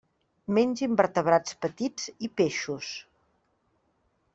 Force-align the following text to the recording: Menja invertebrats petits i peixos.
Menja 0.57 0.87
invertebrats 0.87 1.59
petits 1.67 2.09
i 2.29 2.33
peixos. 2.41 2.93